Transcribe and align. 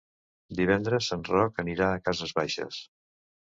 Divendres 0.59 1.09
en 1.17 1.27
Roc 1.35 1.63
anirà 1.65 1.91
a 1.91 2.01
Cases 2.09 2.35
Baixes. 2.43 2.83